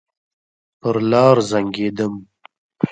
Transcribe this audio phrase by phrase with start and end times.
[0.79, 2.13] پر لار زنګېدم.